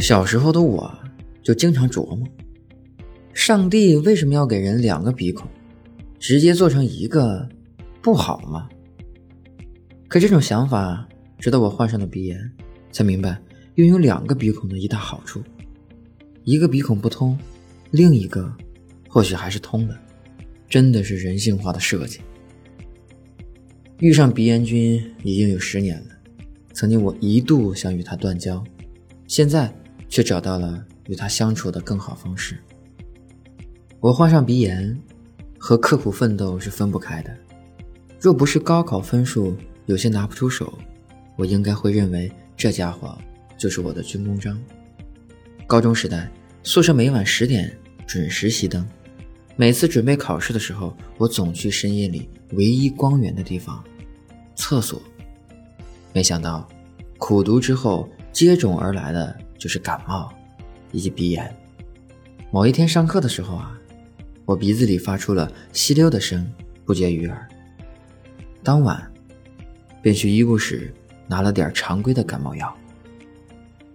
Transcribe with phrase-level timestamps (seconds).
[0.00, 0.96] 小时候的我
[1.42, 2.26] 就经常琢磨，
[3.34, 5.48] 上帝为什么要给人两个鼻孔，
[6.18, 7.46] 直接做成一个
[8.00, 8.68] 不好吗？
[10.06, 11.06] 可这种想法，
[11.38, 12.50] 直到我患上了鼻炎，
[12.92, 13.38] 才明白
[13.74, 15.42] 拥有两个鼻孔的一大好处：
[16.44, 17.36] 一个鼻孔不通，
[17.90, 18.50] 另一个
[19.08, 19.98] 或许还是通的，
[20.68, 22.20] 真的是人性化的设计。
[23.98, 26.06] 遇上鼻炎君已经有十年了，
[26.72, 28.62] 曾经我一度想与他断交，
[29.26, 29.74] 现在
[30.08, 32.58] 却找到了与他相处的更好方式。
[34.00, 34.96] 我患上鼻炎，
[35.58, 37.36] 和刻苦奋斗是分不开的。
[38.20, 40.76] 若不是高考分数有些拿不出手，
[41.36, 43.16] 我应该会认为这家伙
[43.56, 44.60] 就是我的军功章。
[45.66, 46.30] 高中时代，
[46.62, 48.86] 宿舍每晚十点准时熄灯。
[49.56, 53.82] 每次准备考试的时候，我总去深夜里唯一光源的地方——
[54.54, 55.02] 厕所。
[56.12, 56.68] 没想到，
[57.18, 60.32] 苦读之后接踵而来的就是感冒
[60.92, 61.54] 以及鼻炎。
[62.50, 63.78] 某一天上课的时候啊，
[64.46, 66.50] 我鼻子里发出了吸溜的声，
[66.84, 67.46] 不绝于耳。
[68.62, 69.12] 当晚，
[70.00, 70.94] 便去医务室
[71.26, 72.74] 拿了点常规的感冒药。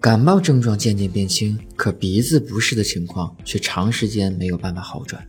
[0.00, 5.26] 感冒症状渐渐变轻，可鼻子不适的情况却长时间没有办法好转。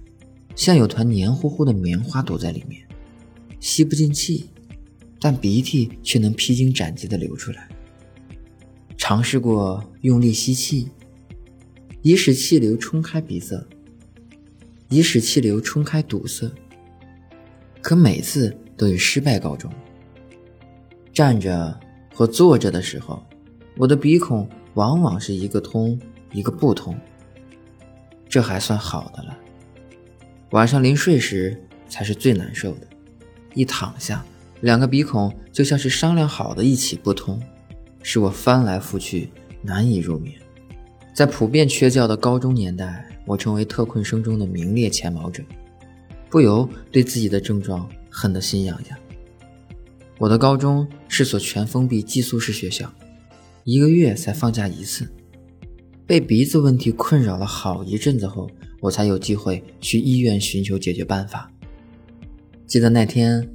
[0.55, 2.81] 像有团黏糊糊的棉花堵在里面，
[3.59, 4.49] 吸不进气，
[5.19, 7.67] 但鼻涕却能披荆斩棘地流出来。
[9.09, 10.87] 尝试过用力吸气，
[12.03, 13.59] 以使气流冲开鼻塞，
[14.87, 16.47] 以使气流冲开堵塞，
[17.81, 19.73] 可每次都以失败告终。
[21.11, 21.75] 站着
[22.13, 23.25] 或坐着的时候，
[23.77, 25.99] 我的鼻孔往往是一个通
[26.31, 26.95] 一个不通，
[28.29, 29.35] 这还算好的了。
[30.51, 32.85] 晚上临睡时才是最难受的，
[33.55, 34.23] 一躺下，
[34.61, 37.41] 两个鼻孔就像是商量好的一起不通，
[38.01, 39.29] 使我翻来覆去
[39.61, 40.35] 难以入眠。
[41.13, 45.43] 在普遍缺觉的高中年代，我成为特困生中的名列前茅者，
[46.29, 48.97] 不由对自己的症状恨得心痒痒。
[50.17, 52.91] 我的高中是所全封闭寄宿式学校，
[53.63, 55.07] 一个月才放假一次，
[56.05, 58.49] 被鼻子问题困扰了好一阵子后。
[58.81, 61.51] 我才有机会去医院寻求解决办法。
[62.65, 63.45] 记得那天，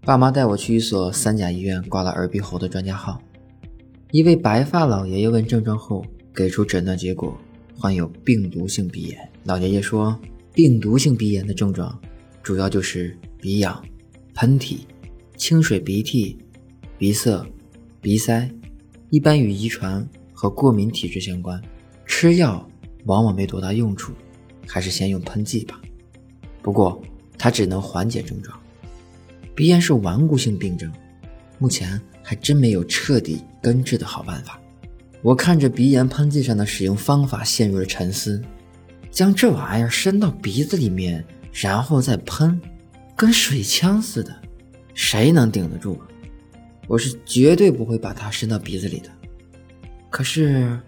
[0.00, 3.20] 爸妈带我去一所三甲医院挂了耳鼻喉的专家号。
[4.12, 6.04] 一位白发老爷爷问症状后，
[6.34, 7.38] 给出诊断结果：
[7.76, 9.30] 患有病毒性鼻炎。
[9.44, 10.18] 老爷爷说，
[10.52, 11.96] 病毒性鼻炎的症状
[12.42, 13.80] 主要就是鼻痒、
[14.34, 14.78] 喷嚏、
[15.36, 16.36] 清水鼻涕、
[16.98, 17.46] 鼻塞、
[18.00, 18.50] 鼻塞，
[19.10, 21.62] 一般与遗传和过敏体质相关，
[22.04, 22.68] 吃药
[23.04, 24.12] 往往没多大用处。
[24.66, 25.80] 还是先用喷剂吧，
[26.62, 27.02] 不过
[27.36, 28.56] 它只能缓解症状。
[29.52, 30.92] 鼻炎是顽固性病症，
[31.58, 34.56] 目前还真没有彻底根治的好办法。
[35.20, 38.40] 我看着鼻炎喷剂上的使用方法，陷入了沉思。
[39.10, 42.60] 将这玩意儿伸到鼻子里面，然后再喷，
[43.16, 44.32] 跟水枪似的，
[44.94, 45.98] 谁能顶得住？
[46.86, 49.10] 我是绝对不会把它伸到鼻子里的。
[50.08, 50.78] 可是，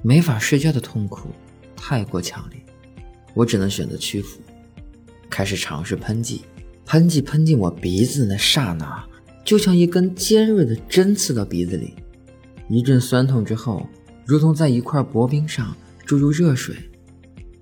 [0.00, 1.28] 没法睡觉的痛苦
[1.76, 2.58] 太过强烈。
[3.34, 4.40] 我只能选择屈服，
[5.28, 6.40] 开始尝试喷剂。
[6.86, 9.04] 喷剂喷进我鼻子的那刹那，
[9.44, 11.94] 就像一根尖锐的针刺到鼻子里，
[12.68, 13.86] 一阵酸痛之后，
[14.24, 16.74] 如同在一块薄冰上注入热水，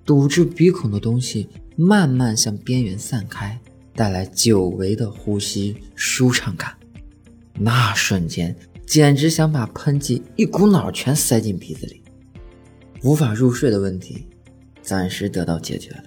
[0.04, 3.59] 堵住鼻孔的东西慢慢向边缘散开，
[3.94, 6.72] 带来久违的呼吸舒畅感。
[7.54, 8.56] 那瞬间，
[8.87, 12.03] 简直想把喷剂一股脑全塞进鼻子里。
[13.03, 14.26] 无法入睡的问题。
[14.82, 16.04] 暂时得到解决了。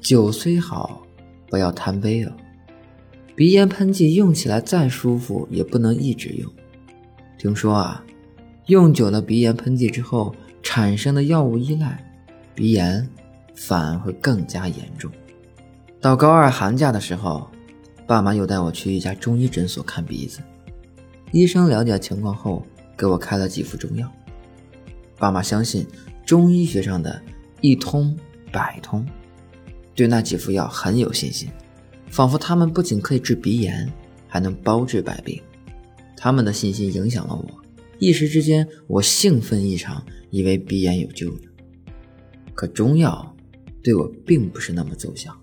[0.00, 1.06] 酒虽好，
[1.48, 2.32] 不要贪杯哦。
[3.34, 6.50] 鼻炎喷剂用起来再舒服，也不能一直用。
[7.38, 8.04] 听说啊，
[8.66, 12.02] 用久了鼻炎喷剂之后产生的药物依赖，
[12.54, 13.08] 鼻炎
[13.54, 15.10] 反而会更加严重。
[16.00, 17.48] 到高二寒假的时候，
[18.06, 20.40] 爸妈又带我去一家中医诊所看鼻子。
[21.32, 22.64] 医生了解情况后，
[22.96, 24.10] 给我开了几副中药。
[25.18, 25.86] 爸妈相信
[26.24, 27.20] 中医学上的。
[27.60, 28.14] 一通
[28.52, 29.06] 百通，
[29.94, 31.48] 对那几副药很有信心，
[32.14, 33.92] 仿佛他们不仅可以治鼻炎，
[34.28, 35.42] 还能包治百病。
[36.16, 37.60] 他们的信心影响了我，
[37.98, 40.00] 一时之间我兴奋异常，
[40.30, 41.40] 以为鼻炎有救了。
[42.54, 43.34] 可中药
[43.82, 45.36] 对我并不是那么奏效，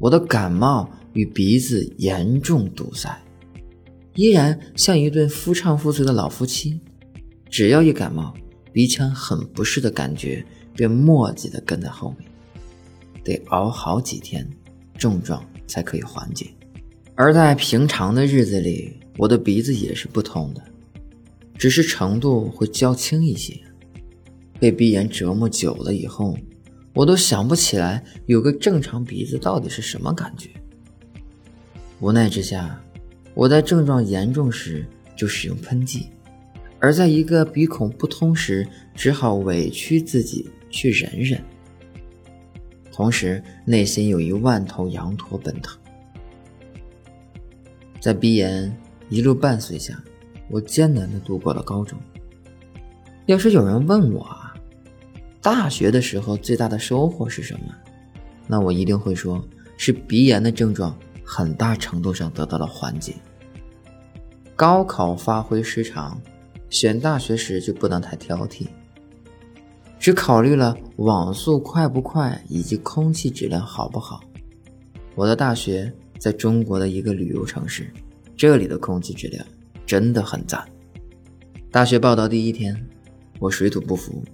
[0.00, 3.16] 我的感冒与鼻子严重堵塞，
[4.16, 6.80] 依然像一对夫唱妇随的老夫妻。
[7.48, 8.34] 只要一感冒，
[8.72, 10.44] 鼻腔很不适的感觉。
[10.74, 12.28] 便磨叽的跟在后面，
[13.22, 14.48] 得熬好几天，
[14.96, 16.50] 症状才可以缓解。
[17.14, 20.62] 而在平常的日子里，我的鼻子也是不通的，
[21.56, 23.58] 只是程度会较轻一些。
[24.60, 26.36] 被鼻炎折磨久了以后，
[26.92, 30.50] 我都想不起来有个正常鼻子到底是什么感觉。
[32.00, 32.78] 无奈之下，
[33.32, 34.86] 我在症状严重时
[35.16, 36.08] 就使用喷剂，
[36.78, 41.42] 而在一个鼻孔不通时，只好委屈自己去忍忍。
[42.92, 45.76] 同时，内心有一万头羊驼奔腾。
[47.98, 48.76] 在鼻炎
[49.08, 49.98] 一路伴随下，
[50.50, 51.98] 我艰难地度过了高中。
[53.26, 54.54] 要是有人问我啊，
[55.40, 57.74] 大学的时候最大的收获是什么？
[58.46, 59.42] 那我一定会说，
[59.78, 63.14] 是鼻炎的症状很大程度上得到了缓解。
[64.54, 66.20] 高考发挥失常，
[66.68, 68.66] 选大学时就不能太挑剔。
[70.02, 74.20] 只考虑了网速快不快以及空气质量好不好。
[75.14, 77.88] 我的大学在中国的一个旅游城市，
[78.36, 79.46] 这里的空气质量
[79.86, 80.60] 真的很赞。
[81.70, 82.84] 大学报道第一天，
[83.38, 84.24] 我水土不服，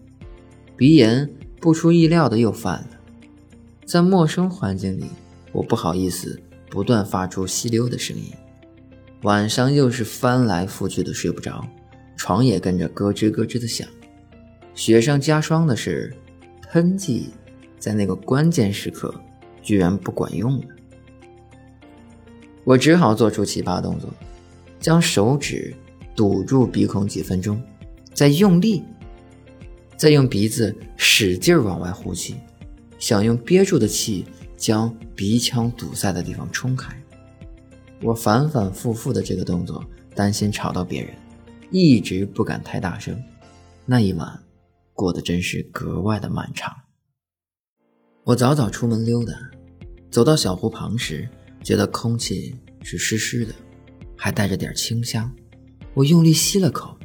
[0.75, 1.31] 鼻炎
[1.61, 2.89] 不出意料的又犯了。
[3.85, 5.05] 在陌生环境里，
[5.53, 8.33] 我不好意思不断发出吸溜的声音，
[9.21, 11.63] 晚上又是翻来覆去的睡不着，
[12.17, 13.87] 床也跟着咯吱咯吱的响。
[14.79, 16.15] 雪上加霜的是，
[16.71, 17.31] 喷剂
[17.81, 19.13] 在那个关键时刻
[19.61, 20.67] 居然不管用了。
[22.63, 24.09] 我只好做出奇葩动作，
[24.79, 25.75] 将手指
[26.15, 27.61] 堵住鼻孔几分钟，
[28.15, 28.85] 再用力，
[29.97, 32.37] 再用鼻子使劲往外呼气，
[33.01, 34.27] 想用憋住的气
[34.57, 36.95] 将鼻腔堵塞的地方冲开。
[38.01, 39.85] 我反反复复的这个动作，
[40.15, 41.13] 担心吵到别人，
[41.73, 43.21] 一直不敢太大声。
[43.85, 44.41] 那一晚。
[44.99, 46.75] 过得真是格外的漫长。
[48.25, 49.33] 我早早出门溜达，
[50.11, 51.29] 走到小湖旁时，
[51.63, 52.53] 觉得空气
[52.83, 53.55] 是湿湿的，
[54.17, 55.33] 还带着点清香。
[55.95, 56.99] 我用力吸了口，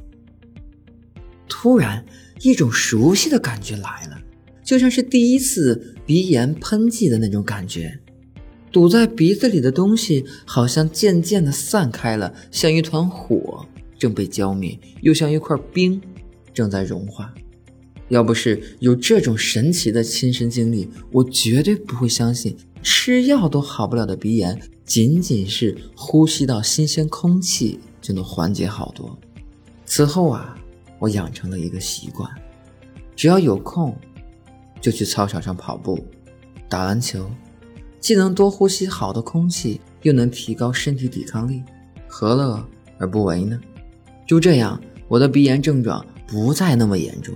[1.47, 2.03] 突然
[2.41, 4.19] 一种熟悉的感觉来了，
[4.63, 8.01] 就像是第一次鼻炎喷剂的那种感觉。
[8.71, 13.63] 堵在鼻子里的东西好像渐渐的散开了，像一团火
[13.99, 16.01] 正被浇灭，又像一块冰
[16.55, 17.31] 正在融化。
[18.09, 29.17] 要不是有这种神奇的亲身经历，我绝对不会相信吃药都好不了的鼻炎，仅仅是呼吸到新鲜空气就能缓解好多。
[29.85, 30.57] 此后啊，
[30.99, 32.29] 我养成了一个习惯，
[33.15, 33.95] 只要有空，
[34.81, 36.05] 就去操场上跑步、
[36.67, 37.29] 打篮球，
[37.99, 41.63] 既能多呼吸好的空气，又能提高身体抵抗力，
[42.07, 42.63] 何乐
[42.97, 43.59] 而不为呢？
[44.27, 47.33] 就这样，我的鼻炎症状不再那么严重。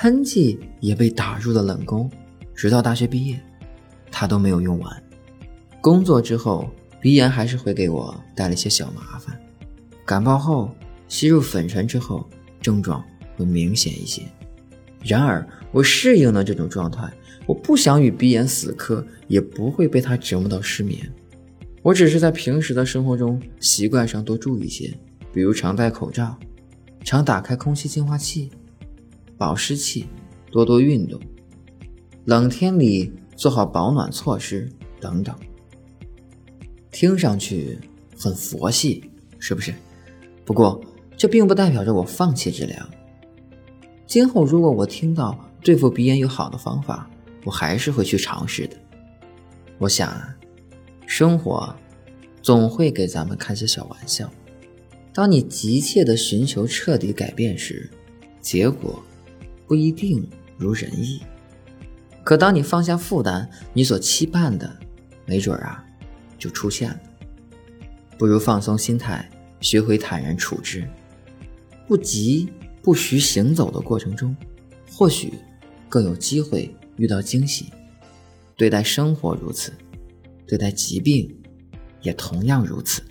[0.00, 2.08] 喷剂也被打入了冷宫，
[2.54, 3.40] 直到大学毕业，
[4.12, 5.02] 它都没有用完。
[5.80, 9.36] 工作之后，鼻炎还是会给我带来一些小麻烦。
[10.04, 10.72] 感冒后
[11.08, 12.24] 吸入粉尘之后，
[12.60, 13.04] 症状
[13.36, 14.22] 会明显一些。
[15.02, 17.12] 然而，我适应了这种状态，
[17.44, 21.12] 我不想与鼻炎死磕，也不会被它折磨到失眠。
[21.82, 24.96] 我只是在平时的生活中习惯上多注意些，
[25.32, 26.38] 比如常戴口罩，
[27.02, 28.48] 常打开空气净化器。
[29.38, 30.06] 保湿器，
[30.50, 31.18] 多多运动，
[32.24, 34.68] 冷天里做好保暖措施
[35.00, 35.34] 等等。
[36.90, 37.78] 听上去
[38.18, 39.72] 很佛系，是不是？
[40.44, 40.80] 不过
[41.16, 42.76] 这并不代表着我放弃治疗。
[44.06, 47.08] 今后如果我听到对付鼻炎有好的方法，
[47.44, 48.76] 我还是会去尝试的。
[49.78, 50.36] 我想啊，
[51.06, 51.72] 生活
[52.42, 54.28] 总会给咱们开些小玩笑。
[55.12, 57.88] 当你急切的寻求彻底改变时，
[58.40, 59.00] 结果。
[59.68, 61.20] 不一定如人意，
[62.24, 64.76] 可当你放下负担，你所期盼的，
[65.26, 65.84] 没准啊，
[66.38, 66.98] 就出现了。
[68.16, 70.88] 不如放松心态，学会坦然处之，
[71.86, 72.50] 不急
[72.82, 74.34] 不徐行走的过程中，
[74.90, 75.34] 或许
[75.86, 77.66] 更有机会遇到惊喜。
[78.56, 79.72] 对待生活如此，
[80.46, 81.32] 对待疾病
[82.00, 83.02] 也同样如此。